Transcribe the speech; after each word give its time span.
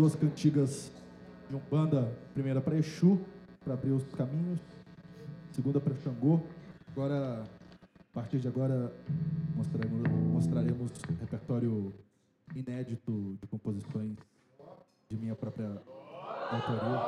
duas 0.00 0.16
cantigas 0.16 0.90
de 1.50 1.54
Umbanda. 1.54 2.10
Primeira 2.32 2.58
para 2.58 2.74
Exu, 2.74 3.20
para 3.62 3.74
abrir 3.74 3.90
os 3.90 4.02
caminhos. 4.14 4.58
Segunda 5.52 5.78
para 5.78 5.94
Xangô. 5.96 6.40
Agora, 6.92 7.42
a 7.42 8.14
partir 8.14 8.38
de 8.38 8.48
agora, 8.48 8.90
mostraremos, 9.54 10.02
mostraremos 10.32 10.90
repertório 11.20 11.92
inédito 12.56 13.36
de 13.42 13.46
composições 13.48 14.16
de 15.10 15.16
minha 15.18 15.34
própria 15.34 15.68
autoria. 16.50 16.98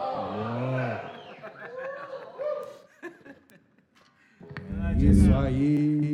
É 4.90 5.02
Isso 5.02 5.33
aí. 5.33 6.12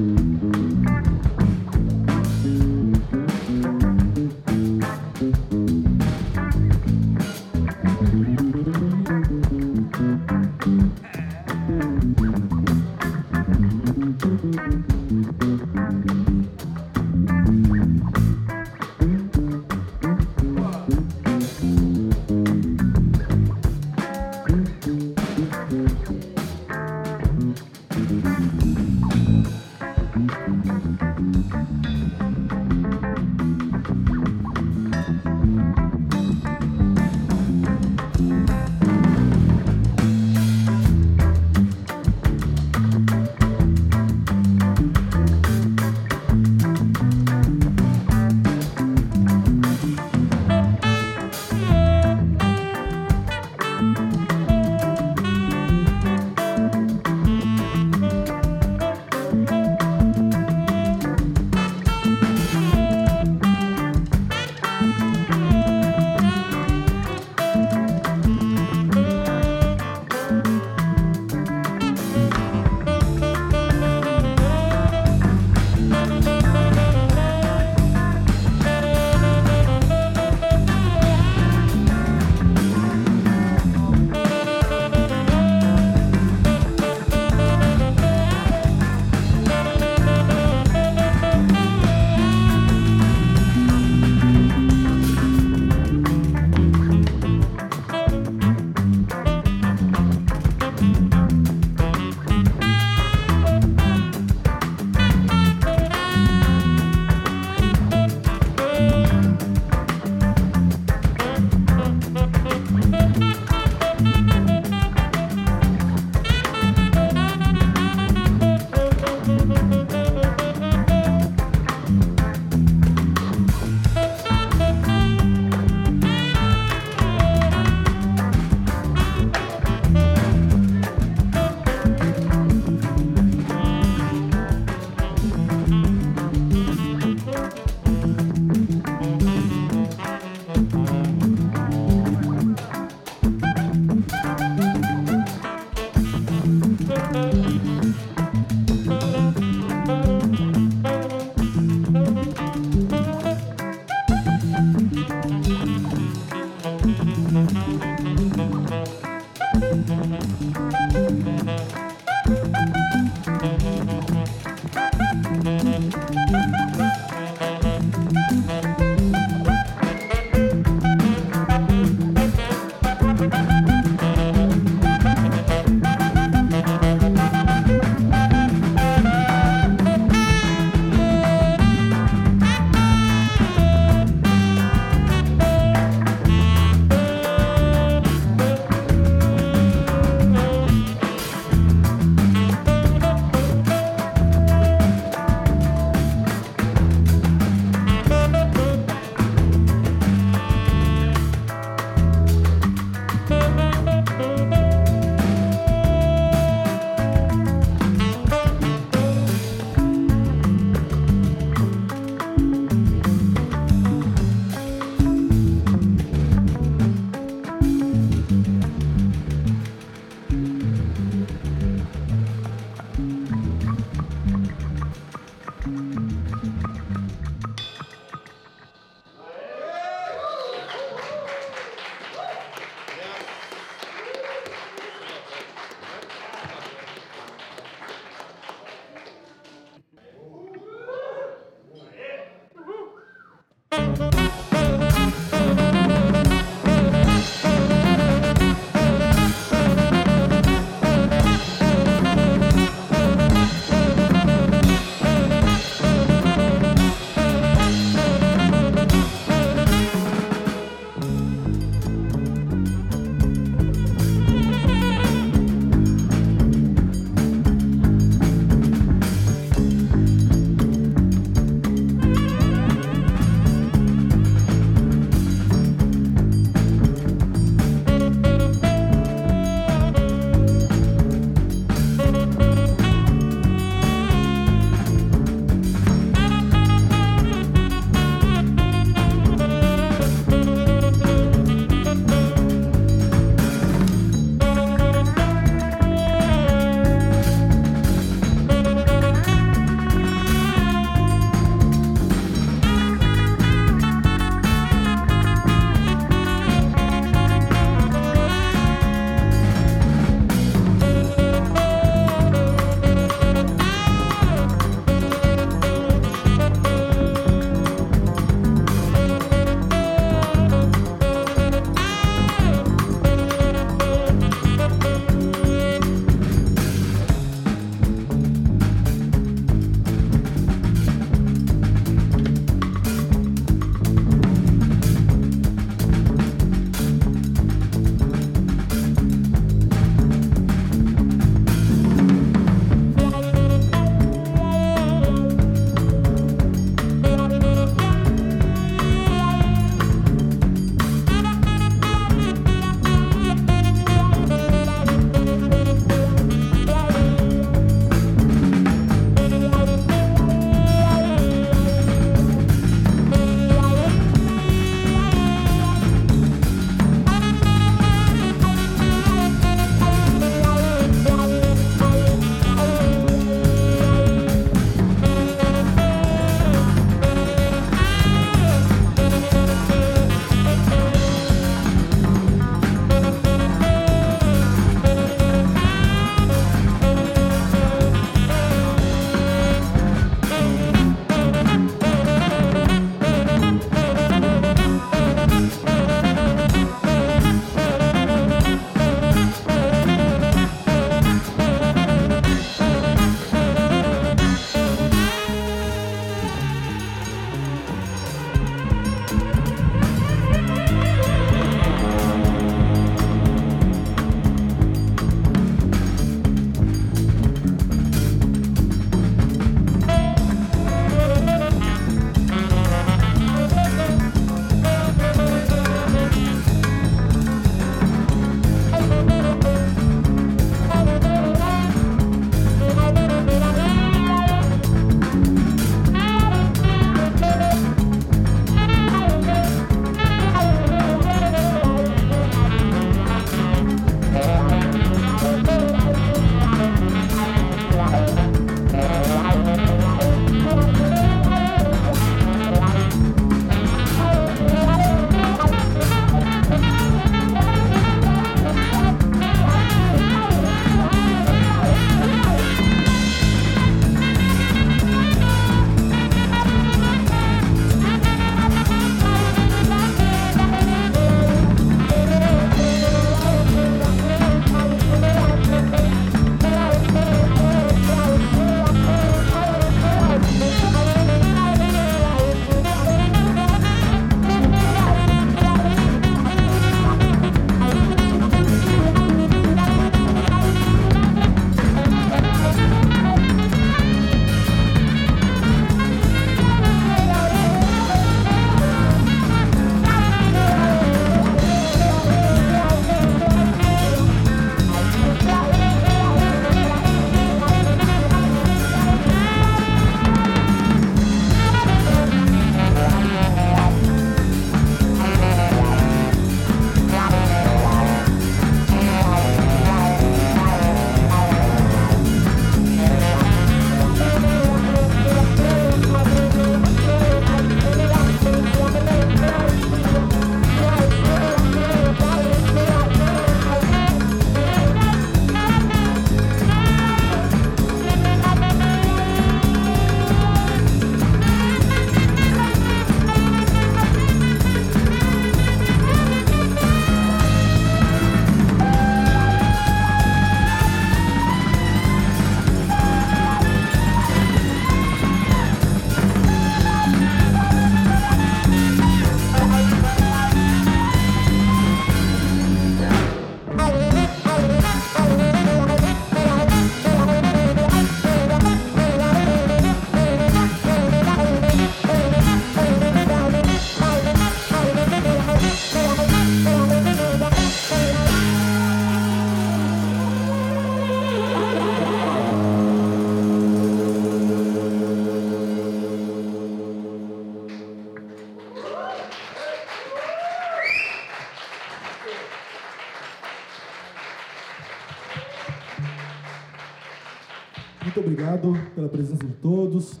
Todos. 599.80 600.00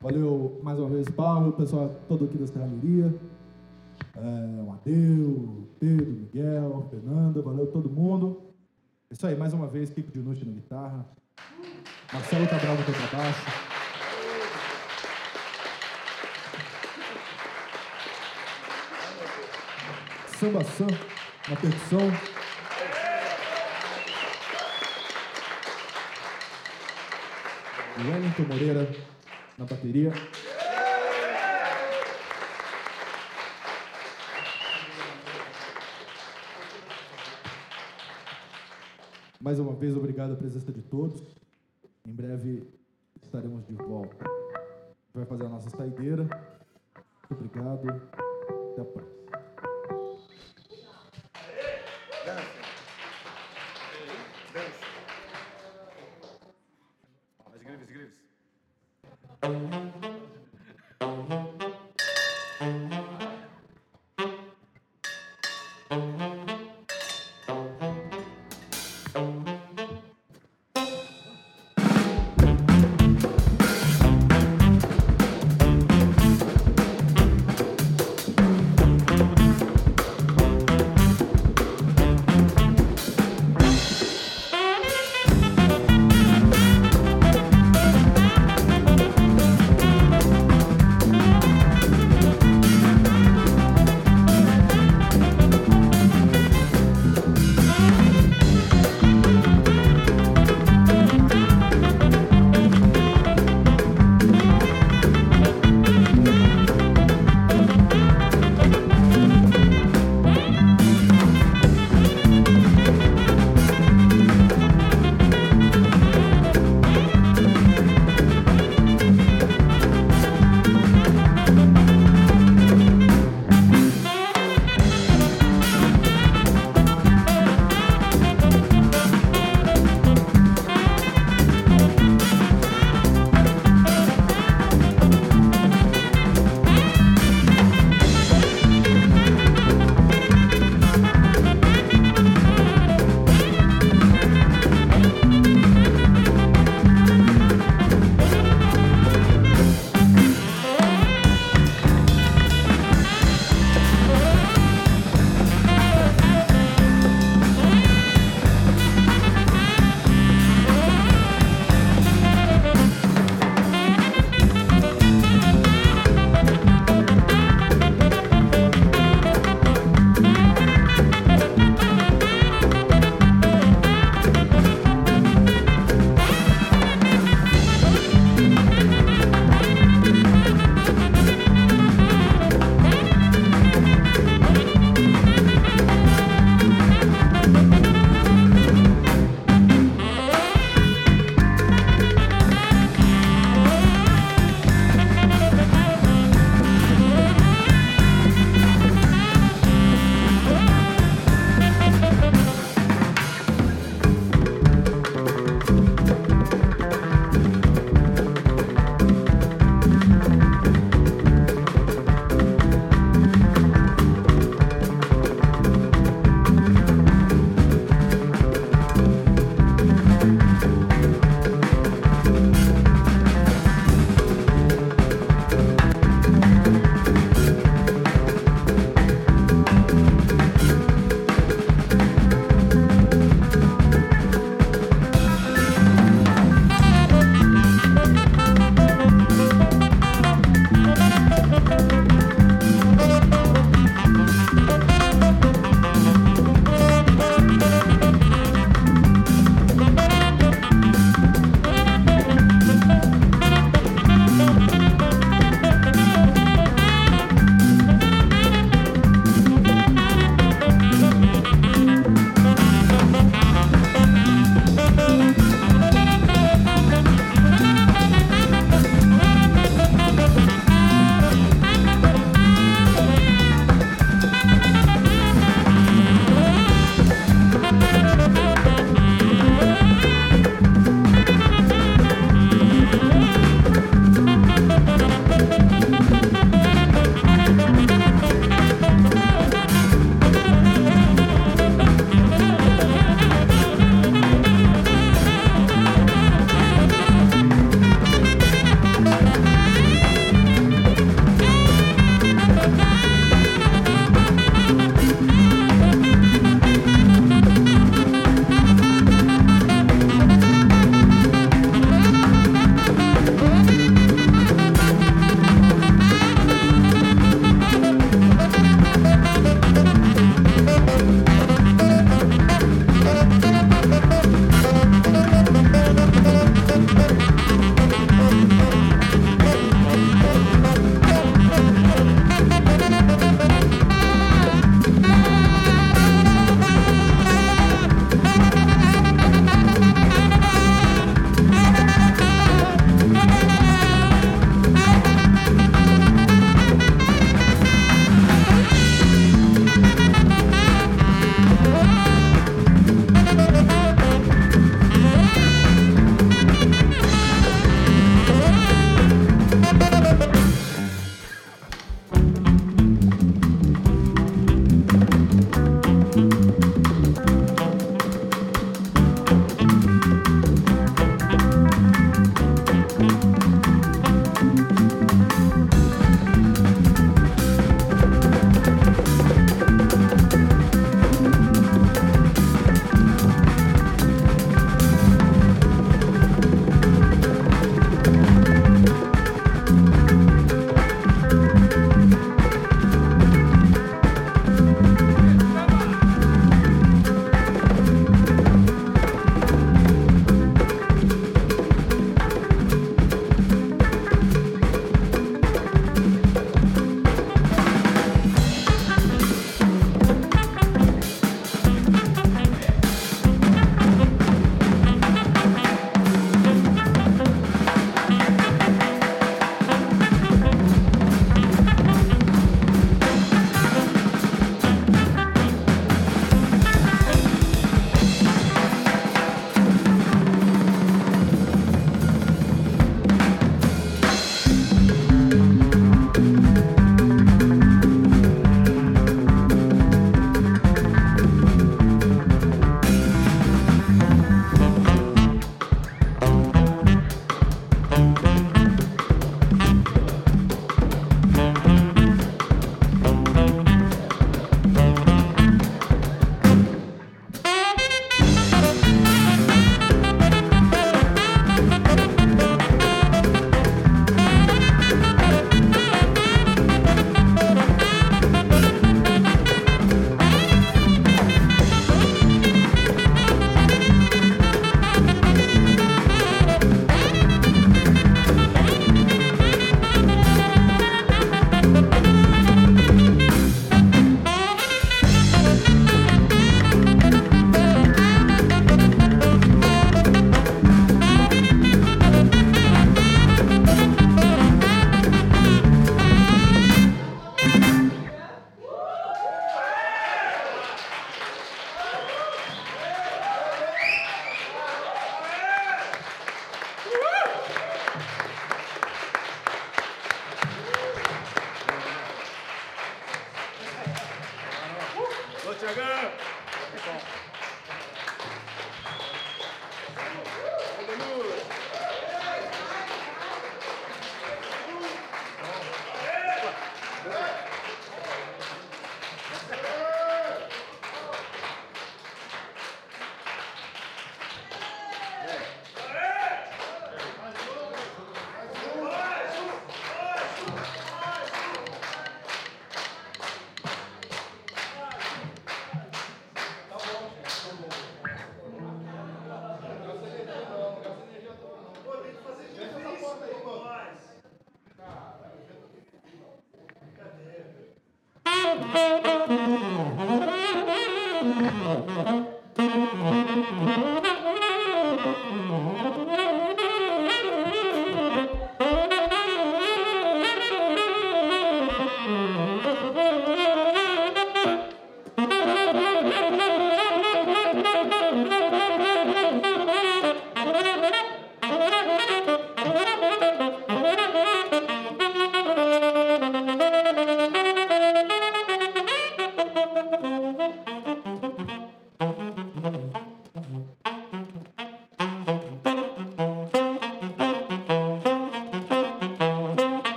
Valeu 0.00 0.60
mais 0.62 0.78
uma 0.78 0.88
vez, 0.88 1.08
Paulo, 1.10 1.48
o 1.48 1.52
pessoal 1.52 1.92
todo 2.06 2.24
aqui 2.24 2.38
da 2.38 2.46
Serralheria. 2.46 3.12
É, 4.16 4.62
o 4.62 4.72
Adeu, 4.72 5.68
Pedro, 5.80 6.12
Miguel, 6.12 6.86
Fernanda, 6.88 7.42
valeu 7.42 7.66
todo 7.66 7.90
mundo. 7.90 8.40
É 9.10 9.14
isso 9.14 9.26
aí, 9.26 9.36
mais 9.36 9.52
uma 9.52 9.66
vez, 9.66 9.90
Kiko 9.90 10.12
de 10.12 10.20
Nuche 10.20 10.44
na 10.44 10.52
guitarra. 10.52 11.06
Marcelo 12.12 12.46
Cabral 12.46 12.76
no 12.76 12.84
contrabaixo. 12.84 13.46
Samba 20.38 20.64
Sam 20.64 20.86
na 21.48 21.56
percussão. 21.56 22.37
Wellington 28.06 28.44
Moreira 28.44 28.88
na 29.58 29.64
bateria. 29.64 30.12
Mais 39.40 39.58
uma 39.58 39.72
vez, 39.72 39.96
obrigado 39.96 40.32
a 40.32 40.36
presença 40.36 40.70
de 40.70 40.82
todos. 40.82 41.22
Em 42.06 42.12
breve 42.12 42.62
estaremos 43.22 43.66
de 43.66 43.74
volta. 43.74 44.24
Vai 45.12 45.24
fazer 45.24 45.46
a 45.46 45.48
nossa 45.48 45.70
saideira. 45.70 46.24
Muito 47.30 47.44
obrigado. 47.44 47.88
Até 48.72 48.82
a 48.82 48.84
próxima. 48.84 49.17